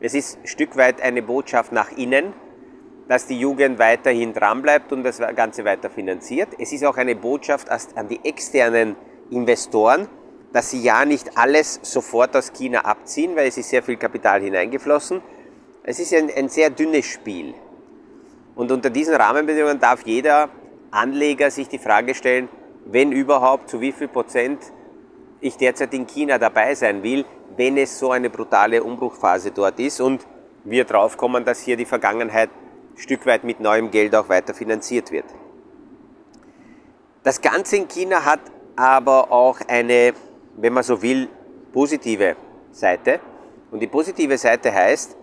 Es 0.00 0.14
ist 0.14 0.40
ein 0.40 0.46
Stück 0.48 0.76
weit 0.76 1.00
eine 1.00 1.22
Botschaft 1.22 1.70
nach 1.70 1.92
innen, 1.92 2.32
dass 3.06 3.26
die 3.26 3.38
Jugend 3.38 3.78
weiterhin 3.78 4.32
dranbleibt 4.32 4.92
und 4.92 5.04
das 5.04 5.18
Ganze 5.36 5.64
weiter 5.64 5.90
finanziert. 5.90 6.48
Es 6.58 6.72
ist 6.72 6.84
auch 6.84 6.96
eine 6.96 7.14
Botschaft 7.14 7.68
an 7.96 8.08
die 8.08 8.18
externen 8.24 8.96
Investoren, 9.30 10.08
dass 10.52 10.70
sie 10.70 10.82
ja 10.82 11.04
nicht 11.04 11.36
alles 11.36 11.80
sofort 11.82 12.34
aus 12.36 12.52
China 12.52 12.80
abziehen, 12.80 13.36
weil 13.36 13.48
es 13.48 13.58
ist 13.58 13.68
sehr 13.68 13.82
viel 13.82 13.96
Kapital 13.96 14.40
hineingeflossen. 14.40 15.20
Es 15.82 15.98
ist 15.98 16.14
ein, 16.14 16.30
ein 16.34 16.48
sehr 16.48 16.70
dünnes 16.70 17.06
Spiel. 17.06 17.54
Und 18.54 18.72
unter 18.72 18.90
diesen 18.90 19.14
Rahmenbedingungen 19.14 19.78
darf 19.78 20.04
jeder 20.04 20.48
Anleger 20.90 21.50
sich 21.50 21.68
die 21.68 21.78
Frage 21.78 22.14
stellen, 22.14 22.48
wenn 22.86 23.12
überhaupt, 23.12 23.68
zu 23.68 23.80
wie 23.80 23.92
viel 23.92 24.08
Prozent 24.08 24.58
ich 25.40 25.56
derzeit 25.56 25.94
in 25.94 26.06
China 26.06 26.38
dabei 26.38 26.74
sein 26.74 27.02
will, 27.02 27.24
wenn 27.56 27.76
es 27.76 27.98
so 27.98 28.10
eine 28.10 28.30
brutale 28.30 28.82
Umbruchphase 28.82 29.50
dort 29.50 29.78
ist 29.78 30.00
und 30.00 30.26
wir 30.64 30.84
draufkommen, 30.84 31.44
dass 31.44 31.60
hier 31.60 31.76
die 31.76 31.84
Vergangenheit 31.84 32.50
Stück 32.96 33.26
weit 33.26 33.44
mit 33.44 33.60
neuem 33.60 33.90
Geld 33.90 34.14
auch 34.14 34.28
weiter 34.28 34.54
finanziert 34.54 35.12
wird. 35.12 35.26
Das 37.22 37.40
Ganze 37.40 37.76
in 37.76 37.88
China 37.88 38.24
hat 38.24 38.40
aber 38.74 39.30
auch 39.30 39.60
eine 39.68 40.14
wenn 40.60 40.72
man 40.72 40.82
so 40.82 41.00
will, 41.00 41.28
positive 41.72 42.36
Seite. 42.72 43.20
Und 43.70 43.80
die 43.80 43.86
positive 43.86 44.36
Seite 44.38 44.72
heißt, 44.72 45.16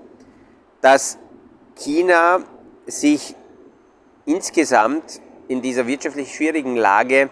dass 0.81 1.17
China 1.75 2.39
sich 2.85 3.35
insgesamt 4.25 5.21
in 5.47 5.61
dieser 5.61 5.87
wirtschaftlich 5.87 6.33
schwierigen 6.33 6.75
Lage 6.75 7.29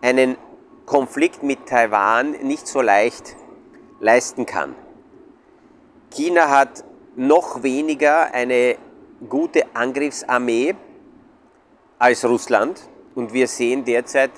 einen 0.00 0.36
Konflikt 0.86 1.42
mit 1.42 1.66
Taiwan 1.66 2.32
nicht 2.42 2.66
so 2.66 2.80
leicht 2.80 3.36
leisten 4.00 4.46
kann. 4.46 4.74
China 6.10 6.48
hat 6.50 6.84
noch 7.16 7.62
weniger 7.62 8.32
eine 8.34 8.76
gute 9.28 9.64
Angriffsarmee 9.74 10.74
als 11.98 12.24
Russland 12.24 12.80
und 13.14 13.32
wir 13.32 13.46
sehen 13.46 13.84
derzeit 13.84 14.32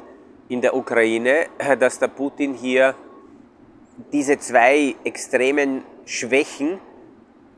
in 0.49 0.61
der 0.61 0.77
Ukraine, 0.77 1.47
dass 1.79 1.99
der 1.99 2.09
Putin 2.09 2.55
hier 2.55 2.95
diese 4.13 4.39
zwei 4.39 4.97
extremen 5.05 5.83
Schwächen 6.05 6.79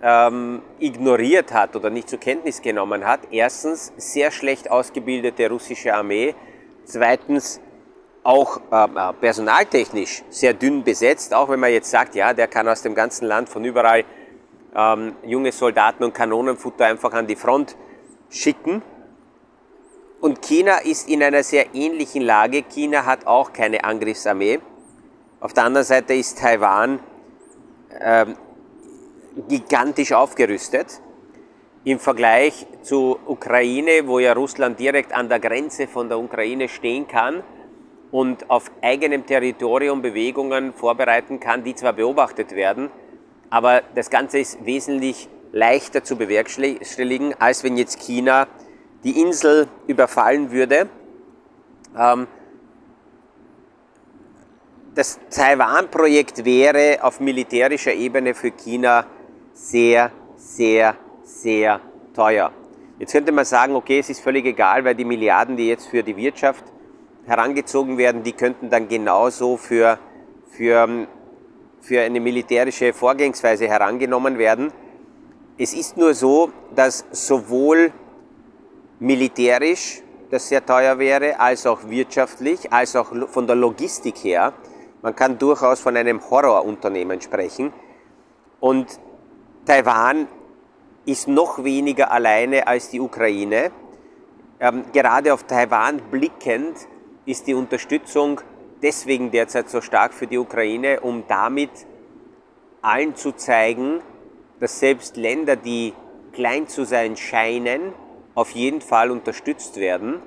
ähm, 0.02 0.62
ignoriert 0.78 1.52
hat 1.52 1.74
oder 1.76 1.90
nicht 1.90 2.08
zur 2.08 2.20
Kenntnis 2.20 2.60
genommen 2.62 3.06
hat. 3.06 3.20
Erstens 3.30 3.92
sehr 3.96 4.30
schlecht 4.30 4.70
ausgebildete 4.70 5.48
russische 5.48 5.94
Armee, 5.94 6.34
zweitens 6.84 7.60
auch 8.22 8.60
ähm, 8.72 8.96
äh, 8.96 9.12
personaltechnisch 9.14 10.24
sehr 10.28 10.52
dünn 10.52 10.82
besetzt, 10.82 11.32
auch 11.32 11.48
wenn 11.48 11.60
man 11.60 11.70
jetzt 11.70 11.90
sagt, 11.90 12.14
ja, 12.14 12.34
der 12.34 12.48
kann 12.48 12.68
aus 12.68 12.82
dem 12.82 12.94
ganzen 12.94 13.26
Land 13.26 13.48
von 13.48 13.64
überall 13.64 14.04
ähm, 14.74 15.14
junge 15.24 15.52
Soldaten 15.52 16.04
und 16.04 16.12
Kanonenfutter 16.12 16.86
einfach 16.86 17.12
an 17.12 17.26
die 17.26 17.36
Front 17.36 17.76
schicken. 18.28 18.82
Und 20.20 20.42
China 20.42 20.78
ist 20.78 21.08
in 21.08 21.22
einer 21.22 21.42
sehr 21.42 21.74
ähnlichen 21.74 22.22
Lage. 22.22 22.62
China 22.62 23.04
hat 23.04 23.26
auch 23.26 23.52
keine 23.52 23.84
Angriffsarmee. 23.84 24.60
Auf 25.46 25.52
der 25.52 25.62
anderen 25.62 25.86
Seite 25.86 26.12
ist 26.12 26.40
Taiwan 26.40 26.98
äh, 28.00 28.26
gigantisch 29.48 30.12
aufgerüstet. 30.12 31.00
Im 31.84 32.00
Vergleich 32.00 32.66
zu 32.82 33.16
Ukraine, 33.26 34.08
wo 34.08 34.18
ja 34.18 34.32
Russland 34.32 34.80
direkt 34.80 35.12
an 35.12 35.28
der 35.28 35.38
Grenze 35.38 35.86
von 35.86 36.08
der 36.08 36.18
Ukraine 36.18 36.68
stehen 36.68 37.06
kann 37.06 37.44
und 38.10 38.50
auf 38.50 38.72
eigenem 38.82 39.24
Territorium 39.24 40.02
Bewegungen 40.02 40.72
vorbereiten 40.72 41.38
kann, 41.38 41.62
die 41.62 41.76
zwar 41.76 41.92
beobachtet 41.92 42.50
werden, 42.50 42.90
aber 43.48 43.82
das 43.94 44.10
Ganze 44.10 44.40
ist 44.40 44.66
wesentlich 44.66 45.28
leichter 45.52 46.02
zu 46.02 46.16
bewerkstelligen, 46.16 47.34
als 47.38 47.62
wenn 47.62 47.76
jetzt 47.76 48.00
China 48.00 48.48
die 49.04 49.20
Insel 49.20 49.68
überfallen 49.86 50.50
würde. 50.50 50.88
Ähm, 51.96 52.26
das 54.96 55.20
Taiwan-Projekt 55.30 56.46
wäre 56.46 56.98
auf 57.02 57.20
militärischer 57.20 57.92
Ebene 57.92 58.34
für 58.34 58.50
China 58.50 59.04
sehr, 59.52 60.10
sehr, 60.36 60.96
sehr 61.22 61.80
teuer. 62.14 62.50
Jetzt 62.98 63.12
könnte 63.12 63.30
man 63.30 63.44
sagen, 63.44 63.76
okay, 63.76 63.98
es 63.98 64.08
ist 64.08 64.20
völlig 64.20 64.46
egal, 64.46 64.86
weil 64.86 64.94
die 64.94 65.04
Milliarden, 65.04 65.54
die 65.58 65.68
jetzt 65.68 65.86
für 65.88 66.02
die 66.02 66.16
Wirtschaft 66.16 66.64
herangezogen 67.26 67.98
werden, 67.98 68.22
die 68.22 68.32
könnten 68.32 68.70
dann 68.70 68.88
genauso 68.88 69.58
für, 69.58 69.98
für, 70.48 71.06
für 71.82 72.00
eine 72.00 72.18
militärische 72.18 72.94
Vorgehensweise 72.94 73.68
herangenommen 73.68 74.38
werden. 74.38 74.72
Es 75.58 75.74
ist 75.74 75.98
nur 75.98 76.14
so, 76.14 76.50
dass 76.74 77.04
sowohl 77.10 77.92
militärisch 78.98 80.00
das 80.30 80.48
sehr 80.48 80.64
teuer 80.64 80.98
wäre, 80.98 81.38
als 81.38 81.66
auch 81.66 81.80
wirtschaftlich, 81.86 82.72
als 82.72 82.96
auch 82.96 83.12
von 83.28 83.46
der 83.46 83.56
Logistik 83.56 84.16
her 84.24 84.54
man 85.06 85.14
kann 85.14 85.38
durchaus 85.38 85.78
von 85.78 85.96
einem 85.96 86.20
Horrorunternehmen 86.30 87.20
sprechen. 87.20 87.72
Und 88.58 88.98
Taiwan 89.64 90.26
ist 91.04 91.28
noch 91.28 91.62
weniger 91.62 92.10
alleine 92.10 92.66
als 92.66 92.88
die 92.88 92.98
Ukraine. 92.98 93.70
Ähm, 94.58 94.82
gerade 94.92 95.32
auf 95.32 95.44
Taiwan 95.44 96.02
blickend 96.10 96.88
ist 97.24 97.46
die 97.46 97.54
Unterstützung 97.54 98.40
deswegen 98.82 99.30
derzeit 99.30 99.68
so 99.70 99.80
stark 99.80 100.12
für 100.12 100.26
die 100.26 100.38
Ukraine, 100.38 100.98
um 100.98 101.22
damit 101.28 101.70
allen 102.82 103.14
zu 103.14 103.30
zeigen, 103.30 104.00
dass 104.58 104.80
selbst 104.80 105.16
Länder, 105.16 105.54
die 105.54 105.94
klein 106.32 106.66
zu 106.66 106.82
sein 106.82 107.16
scheinen, 107.16 107.92
auf 108.34 108.50
jeden 108.50 108.80
Fall 108.80 109.12
unterstützt 109.12 109.76
werden. 109.76 110.20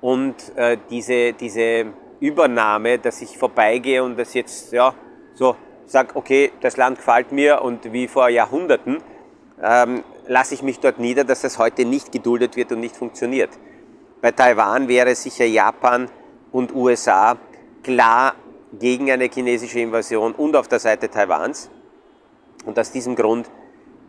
Und 0.00 0.36
äh, 0.54 0.78
diese, 0.88 1.32
diese 1.32 1.94
Übernahme, 2.24 2.98
dass 2.98 3.20
ich 3.20 3.36
vorbeigehe 3.36 4.02
und 4.02 4.18
das 4.18 4.32
jetzt 4.32 4.72
ja, 4.72 4.94
so 5.34 5.56
sage, 5.84 6.16
okay, 6.16 6.52
das 6.62 6.78
Land 6.78 6.98
gefällt 6.98 7.32
mir 7.32 7.60
und 7.60 7.92
wie 7.92 8.08
vor 8.08 8.30
Jahrhunderten, 8.30 9.02
ähm, 9.62 10.02
lasse 10.26 10.54
ich 10.54 10.62
mich 10.62 10.80
dort 10.80 10.98
nieder, 10.98 11.24
dass 11.24 11.42
das 11.42 11.58
heute 11.58 11.84
nicht 11.84 12.12
geduldet 12.12 12.56
wird 12.56 12.72
und 12.72 12.80
nicht 12.80 12.96
funktioniert. 12.96 13.50
Bei 14.22 14.30
Taiwan 14.30 14.88
wäre 14.88 15.14
sicher 15.14 15.44
Japan 15.44 16.08
und 16.50 16.74
USA 16.74 17.36
klar 17.82 18.34
gegen 18.72 19.10
eine 19.10 19.28
chinesische 19.28 19.80
Invasion 19.80 20.32
und 20.32 20.56
auf 20.56 20.66
der 20.66 20.78
Seite 20.78 21.10
Taiwans. 21.10 21.68
Und 22.64 22.78
aus 22.78 22.90
diesem 22.90 23.16
Grund 23.16 23.50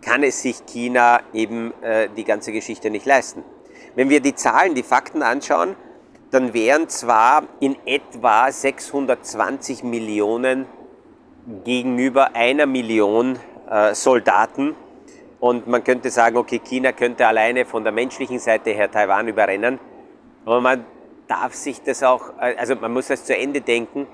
kann 0.02 0.24
es 0.24 0.42
sich 0.42 0.66
China 0.66 1.20
eben 1.34 1.74
äh, 1.82 2.08
die 2.16 2.24
ganze 2.24 2.54
Geschichte 2.54 2.90
nicht 2.90 3.06
leisten. 3.06 3.44
Wenn 3.96 4.10
wir 4.10 4.22
die 4.22 4.36
Zahlen, 4.36 4.74
die 4.74 4.84
Fakten 4.84 5.22
anschauen, 5.22 5.76
dann 6.36 6.54
wären 6.54 6.90
zwar 6.90 7.44
in 7.62 7.78
etwa 7.86 8.52
620 8.52 9.84
Millionen 9.86 10.66
gegenüber 11.64 12.36
einer 12.36 12.66
Million 12.66 13.40
äh, 13.70 13.96
Soldaten. 13.96 14.76
Und 15.40 15.68
man 15.68 15.82
könnte 15.86 16.10
sagen, 16.10 16.36
okay, 16.36 16.60
China 16.60 16.92
könnte 16.92 17.26
alleine 17.26 17.64
von 17.64 17.84
der 17.86 17.94
menschlichen 17.94 18.40
Seite 18.40 18.72
her 18.72 18.92
Taiwan 18.92 19.30
überrennen, 19.30 19.80
aber 20.44 20.60
man 20.60 20.86
darf 21.30 21.54
sich 21.54 21.82
das 21.82 22.04
auch, 22.04 22.38
äh, 22.42 22.56
also 22.58 22.76
man 22.76 22.92
muss 22.92 23.08
das 23.08 23.24
zu 23.24 23.38
Ende 23.38 23.62
denken, 23.62 24.06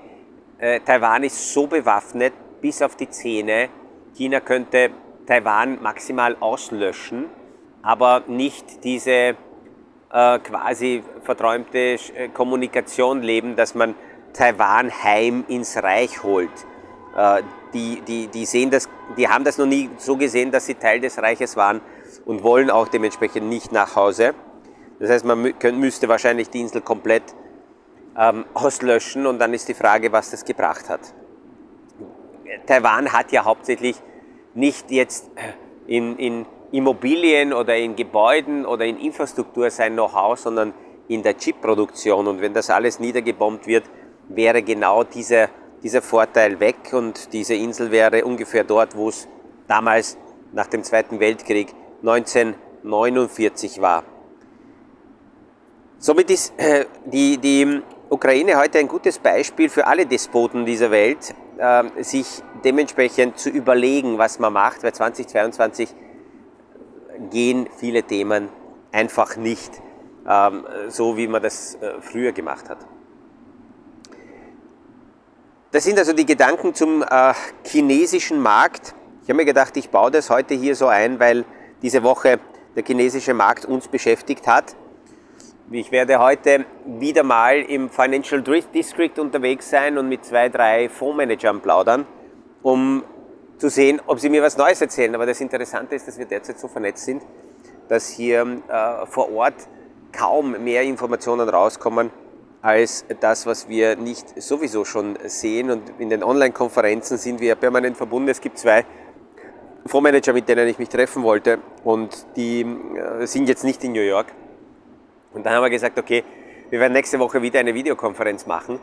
äh, 0.58 0.78
Taiwan 0.78 1.24
ist 1.24 1.52
so 1.52 1.66
bewaffnet 1.66 2.34
bis 2.60 2.82
auf 2.82 2.94
die 2.94 3.10
Zähne, 3.10 3.68
China 4.14 4.38
könnte 4.38 4.90
Taiwan 5.26 5.82
maximal 5.82 6.36
auslöschen, 6.38 7.24
aber 7.82 8.22
nicht 8.28 8.84
diese 8.84 9.34
äh, 10.12 10.38
quasi 10.40 11.02
verträumte 11.22 11.78
äh, 11.78 12.28
Kommunikation 12.28 13.22
leben, 13.22 13.56
dass 13.56 13.74
man 13.74 13.94
Taiwan 14.32 14.90
heim 15.02 15.44
ins 15.48 15.76
Reich 15.82 16.22
holt. 16.22 16.50
Äh, 17.16 17.42
die, 17.72 18.02
die, 18.02 18.26
die, 18.28 18.44
sehen 18.44 18.70
das, 18.70 18.88
die 19.16 19.28
haben 19.28 19.44
das 19.44 19.58
noch 19.58 19.66
nie 19.66 19.88
so 19.96 20.16
gesehen, 20.16 20.50
dass 20.50 20.66
sie 20.66 20.74
Teil 20.74 21.00
des 21.00 21.18
Reiches 21.18 21.56
waren 21.56 21.80
und 22.26 22.42
wollen 22.42 22.70
auch 22.70 22.88
dementsprechend 22.88 23.48
nicht 23.48 23.72
nach 23.72 23.96
Hause. 23.96 24.34
Das 24.98 25.10
heißt, 25.10 25.24
man 25.24 25.54
müsste 25.80 26.08
wahrscheinlich 26.08 26.50
die 26.50 26.60
Insel 26.60 26.82
komplett 26.82 27.22
ähm, 28.16 28.44
auslöschen 28.54 29.26
und 29.26 29.38
dann 29.38 29.54
ist 29.54 29.68
die 29.68 29.74
Frage, 29.74 30.12
was 30.12 30.30
das 30.30 30.44
gebracht 30.44 30.88
hat. 30.88 31.00
Taiwan 32.66 33.12
hat 33.12 33.32
ja 33.32 33.44
hauptsächlich 33.44 33.96
nicht 34.54 34.90
jetzt 34.90 35.30
in, 35.86 36.16
in 36.18 36.46
Immobilien 36.72 37.52
oder 37.52 37.76
in 37.76 37.94
Gebäuden 37.94 38.66
oder 38.66 38.84
in 38.84 38.98
Infrastruktur 38.98 39.70
sein 39.70 39.92
Know-how, 39.92 40.38
sondern 40.38 40.72
in 41.06 41.22
der 41.22 41.36
Chipproduktion. 41.36 42.26
Und 42.26 42.40
wenn 42.40 42.54
das 42.54 42.70
alles 42.70 42.98
niedergebombt 42.98 43.66
wird, 43.66 43.84
wäre 44.28 44.62
genau 44.62 45.04
dieser, 45.04 45.48
dieser 45.82 46.02
Vorteil 46.02 46.58
weg 46.60 46.92
und 46.92 47.32
diese 47.32 47.54
Insel 47.54 47.90
wäre 47.90 48.24
ungefähr 48.24 48.64
dort, 48.64 48.96
wo 48.96 49.08
es 49.08 49.28
damals 49.68 50.16
nach 50.52 50.66
dem 50.66 50.82
Zweiten 50.82 51.20
Weltkrieg 51.20 51.74
1949 52.00 53.80
war. 53.80 54.04
Somit 55.98 56.30
ist 56.30 56.54
äh, 56.56 56.86
die, 57.04 57.38
die 57.38 57.82
Ukraine 58.08 58.58
heute 58.58 58.78
ein 58.78 58.88
gutes 58.88 59.18
Beispiel 59.18 59.68
für 59.68 59.86
alle 59.86 60.04
Despoten 60.04 60.64
dieser 60.64 60.90
Welt, 60.90 61.34
äh, 61.58 62.02
sich 62.02 62.42
dementsprechend 62.64 63.38
zu 63.38 63.50
überlegen, 63.50 64.18
was 64.18 64.38
man 64.38 64.52
macht, 64.52 64.82
weil 64.82 64.92
2022 64.92 65.94
gehen 67.30 67.68
viele 67.76 68.02
Themen 68.02 68.48
einfach 68.92 69.36
nicht 69.36 69.80
ähm, 70.28 70.66
so, 70.88 71.16
wie 71.16 71.26
man 71.26 71.42
das 71.42 71.74
äh, 71.76 72.00
früher 72.00 72.32
gemacht 72.32 72.68
hat. 72.68 72.78
Das 75.72 75.84
sind 75.84 75.98
also 75.98 76.12
die 76.12 76.26
Gedanken 76.26 76.74
zum 76.74 77.02
äh, 77.02 77.32
chinesischen 77.64 78.40
Markt. 78.40 78.94
Ich 79.22 79.28
habe 79.28 79.38
mir 79.38 79.44
gedacht, 79.44 79.76
ich 79.76 79.88
baue 79.88 80.10
das 80.10 80.28
heute 80.28 80.54
hier 80.54 80.76
so 80.76 80.86
ein, 80.86 81.18
weil 81.18 81.44
diese 81.80 82.02
Woche 82.02 82.40
der 82.76 82.84
chinesische 82.84 83.34
Markt 83.34 83.64
uns 83.64 83.88
beschäftigt 83.88 84.46
hat. 84.46 84.76
Ich 85.70 85.90
werde 85.90 86.18
heute 86.18 86.66
wieder 86.84 87.22
mal 87.22 87.62
im 87.62 87.88
Financial 87.88 88.42
District 88.42 89.18
unterwegs 89.18 89.70
sein 89.70 89.96
und 89.96 90.08
mit 90.08 90.24
zwei, 90.24 90.50
drei 90.50 90.90
Fondsmanagern 90.90 91.62
plaudern, 91.62 92.06
um 92.62 93.02
zu 93.58 93.68
sehen, 93.68 94.00
ob 94.06 94.20
sie 94.20 94.28
mir 94.28 94.42
was 94.42 94.56
Neues 94.56 94.80
erzählen. 94.80 95.14
Aber 95.14 95.26
das 95.26 95.40
Interessante 95.40 95.94
ist, 95.94 96.08
dass 96.08 96.18
wir 96.18 96.26
derzeit 96.26 96.58
so 96.58 96.68
vernetzt 96.68 97.04
sind, 97.04 97.22
dass 97.88 98.08
hier 98.08 98.42
äh, 98.68 99.06
vor 99.06 99.32
Ort 99.32 99.54
kaum 100.12 100.62
mehr 100.62 100.82
Informationen 100.82 101.48
rauskommen 101.48 102.10
als 102.60 103.04
das, 103.20 103.44
was 103.44 103.68
wir 103.68 103.96
nicht 103.96 104.40
sowieso 104.40 104.84
schon 104.84 105.18
sehen. 105.24 105.70
Und 105.70 105.82
in 105.98 106.10
den 106.10 106.22
Online-Konferenzen 106.22 107.18
sind 107.18 107.40
wir 107.40 107.54
permanent 107.56 107.96
verbunden. 107.96 108.28
Es 108.28 108.40
gibt 108.40 108.58
zwei 108.58 108.84
Fondsmanager, 109.86 110.32
mit 110.32 110.48
denen 110.48 110.68
ich 110.68 110.78
mich 110.78 110.88
treffen 110.88 111.24
wollte 111.24 111.58
und 111.82 112.26
die 112.36 112.60
äh, 112.60 113.26
sind 113.26 113.48
jetzt 113.48 113.64
nicht 113.64 113.82
in 113.82 113.92
New 113.92 114.00
York. 114.00 114.26
Und 115.32 115.44
dann 115.44 115.54
haben 115.54 115.62
wir 115.62 115.70
gesagt, 115.70 115.98
okay, 115.98 116.22
wir 116.70 116.78
werden 116.78 116.92
nächste 116.92 117.18
Woche 117.18 117.42
wieder 117.42 117.58
eine 117.58 117.74
Videokonferenz 117.74 118.46
machen. 118.46 118.78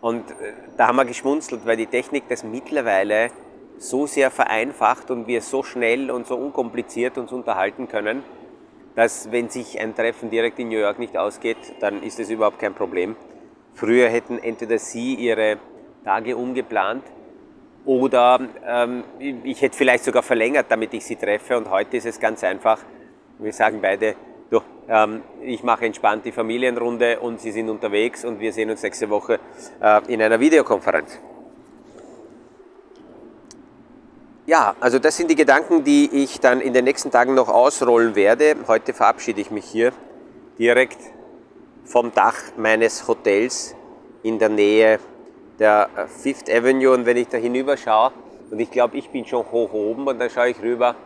Und 0.00 0.30
äh, 0.30 0.54
da 0.78 0.88
haben 0.88 0.96
wir 0.96 1.04
geschmunzelt, 1.04 1.66
weil 1.66 1.76
die 1.76 1.86
Technik 1.86 2.24
das 2.28 2.42
mittlerweile 2.42 3.30
so 3.80 4.06
sehr 4.06 4.30
vereinfacht 4.30 5.10
und 5.10 5.26
wir 5.26 5.40
so 5.40 5.62
schnell 5.62 6.10
und 6.10 6.26
so 6.26 6.36
unkompliziert 6.36 7.16
uns 7.16 7.32
unterhalten 7.32 7.88
können, 7.88 8.22
dass 8.94 9.32
wenn 9.32 9.48
sich 9.48 9.80
ein 9.80 9.94
Treffen 9.94 10.28
direkt 10.28 10.58
in 10.58 10.68
New 10.68 10.78
York 10.78 10.98
nicht 10.98 11.16
ausgeht, 11.16 11.56
dann 11.80 12.02
ist 12.02 12.20
es 12.20 12.28
überhaupt 12.28 12.58
kein 12.58 12.74
Problem. 12.74 13.16
Früher 13.72 14.10
hätten 14.10 14.38
entweder 14.38 14.78
Sie 14.78 15.14
Ihre 15.14 15.56
Tage 16.04 16.36
umgeplant 16.36 17.04
oder 17.86 18.40
ähm, 18.66 19.02
ich 19.18 19.62
hätte 19.62 19.78
vielleicht 19.78 20.04
sogar 20.04 20.22
verlängert, 20.22 20.66
damit 20.68 20.92
ich 20.92 21.06
Sie 21.06 21.16
treffe 21.16 21.56
und 21.56 21.70
heute 21.70 21.96
ist 21.96 22.04
es 22.04 22.20
ganz 22.20 22.44
einfach. 22.44 22.80
Wir 23.38 23.54
sagen 23.54 23.78
beide, 23.80 24.14
du, 24.50 24.60
ähm, 24.90 25.22
ich 25.40 25.62
mache 25.62 25.86
entspannt 25.86 26.26
die 26.26 26.32
Familienrunde 26.32 27.18
und 27.20 27.40
Sie 27.40 27.50
sind 27.50 27.70
unterwegs 27.70 28.26
und 28.26 28.40
wir 28.40 28.52
sehen 28.52 28.68
uns 28.68 28.82
nächste 28.82 29.08
Woche 29.08 29.40
äh, 29.80 30.02
in 30.12 30.20
einer 30.20 30.38
Videokonferenz. 30.38 31.18
Ja, 34.50 34.74
also 34.80 34.98
das 34.98 35.16
sind 35.16 35.30
die 35.30 35.36
Gedanken, 35.36 35.84
die 35.84 36.10
ich 36.12 36.40
dann 36.40 36.60
in 36.60 36.72
den 36.72 36.82
nächsten 36.82 37.12
Tagen 37.12 37.34
noch 37.34 37.48
ausrollen 37.48 38.16
werde. 38.16 38.56
Heute 38.66 38.92
verabschiede 38.92 39.40
ich 39.40 39.52
mich 39.52 39.64
hier 39.64 39.92
direkt 40.58 40.98
vom 41.84 42.12
Dach 42.12 42.34
meines 42.56 43.06
Hotels 43.06 43.76
in 44.24 44.40
der 44.40 44.48
Nähe 44.48 44.98
der 45.60 45.88
Fifth 46.20 46.50
Avenue. 46.50 46.92
Und 46.92 47.06
wenn 47.06 47.16
ich 47.16 47.28
da 47.28 47.38
hinüber 47.38 47.76
schaue 47.76 48.10
und 48.50 48.58
ich 48.58 48.72
glaube, 48.72 48.96
ich 48.96 49.08
bin 49.10 49.24
schon 49.24 49.44
hoch 49.52 49.72
oben 49.72 50.08
und 50.08 50.18
dann 50.18 50.28
schaue 50.28 50.48
ich 50.48 50.60
rüber 50.60 50.96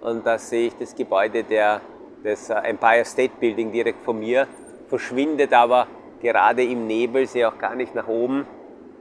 und 0.00 0.24
da 0.24 0.38
sehe 0.38 0.68
ich 0.68 0.74
das 0.78 0.94
Gebäude 0.94 1.42
der, 1.42 1.80
des 2.22 2.50
Empire 2.50 3.04
State 3.04 3.32
Building 3.40 3.72
direkt 3.72 4.04
vor 4.04 4.14
mir, 4.14 4.46
verschwindet 4.86 5.52
aber 5.52 5.88
gerade 6.20 6.62
im 6.62 6.86
Nebel, 6.86 7.26
sehe 7.26 7.48
auch 7.48 7.58
gar 7.58 7.74
nicht 7.74 7.96
nach 7.96 8.06
oben. 8.06 8.46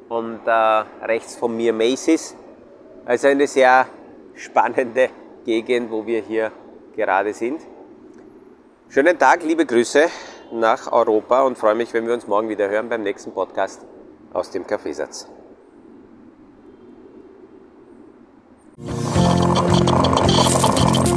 Und 0.09 0.39
äh, 0.47 0.51
rechts 1.05 1.35
von 1.35 1.55
mir 1.55 1.71
Macy's 1.71 2.35
also 3.05 3.27
eine 3.27 3.47
sehr 3.47 3.87
spannende 4.35 5.09
Gegend, 5.45 5.91
wo 5.91 6.05
wir 6.05 6.21
hier 6.21 6.51
gerade 6.95 7.33
sind. 7.33 7.61
Schönen 8.89 9.17
Tag, 9.17 9.43
liebe 9.43 9.65
Grüße 9.65 10.05
nach 10.53 10.91
Europa 10.91 11.43
und 11.43 11.57
freue 11.57 11.75
mich, 11.75 11.93
wenn 11.93 12.05
wir 12.05 12.13
uns 12.13 12.27
morgen 12.27 12.49
wieder 12.49 12.69
hören 12.69 12.89
beim 12.89 13.03
nächsten 13.03 13.31
Podcast 13.31 13.85
aus 14.33 14.51
dem 14.51 14.67
Kaffeesatz. 14.67 15.27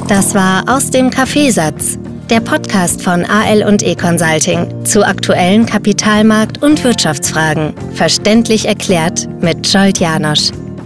Das 0.09 0.35
war 0.35 0.65
aus 0.69 0.91
dem 0.91 1.11
Kaffeesatz, 1.11 1.99
der 2.31 2.41
Podcast 2.41 3.03
von 3.03 3.25
AL 3.25 3.65
und 3.67 3.83
E 3.83 3.97
Consulting 3.97 4.85
zu 4.85 5.05
aktuellen 5.05 5.67
Kapitalmarkt- 5.67 6.63
und 6.63 6.85
Wirtschaftsfragen, 6.85 7.75
verständlich 7.95 8.67
erklärt 8.67 9.27
mit 9.43 9.67
Scholt 9.67 9.99
Janosch. 9.99 10.51